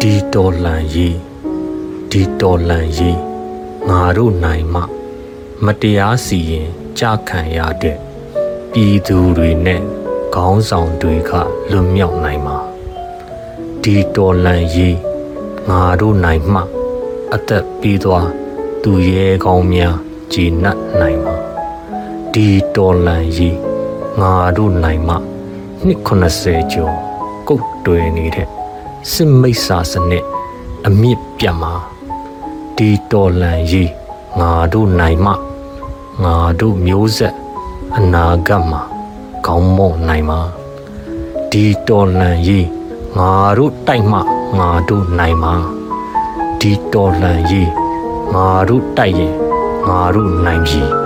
[0.00, 1.16] ဒီတော်လန်ရေး
[2.10, 3.18] ဒီတော်လန်ရေး
[3.88, 4.82] ငါတို့နိုင်မှ
[5.64, 7.98] မတရားစီရင်ကြခံရတဲ့
[8.72, 9.82] ပြည်သူတွေနဲ့
[10.34, 11.32] ခေါင်းဆောင်တွေက
[11.70, 12.56] လွတ်မြောက်နိုင်မှာ
[13.82, 14.96] ဒီတော်လန်ရေး
[15.68, 16.60] ငါတို့နိုင်မှ
[17.34, 18.28] အသက်ပြီးသွား
[18.82, 19.96] သူရဲကောင်းများ
[20.32, 21.45] ဂျည်နပ်နိုင်မှာ
[22.38, 23.58] ဒီတော်လန်ရေး
[24.20, 25.14] ငါတို့နိုင်မှ
[25.86, 26.00] နှစ်
[26.34, 26.96] 80ကျော်
[27.48, 28.48] ကုတ်တွယ်နေတဲ့
[29.12, 30.24] စစ်မိတ်ဆာစနစ်
[30.86, 31.74] အမြင့်ပြတ်မှာ
[32.76, 33.90] ဒီတော်လန်ရေး
[34.40, 35.32] ငါတို့နိုင်မှ
[36.24, 37.34] ငါတို့မျိုးဆက်
[37.96, 38.80] အနာဂတ်မှာ
[39.46, 40.40] ကောင်းမွန်နိုင်မှာ
[41.50, 42.66] ဒီတော်လန်ရေး
[43.18, 44.18] ငါတို့တိုက်မှ
[44.58, 45.54] ငါတို့နိုင်မှာ
[46.60, 47.70] ဒီတော်လန်ရေး
[48.34, 49.34] ငါတို့တိုက်ရင်
[49.88, 51.05] ငါတို့နိုင်ပြီ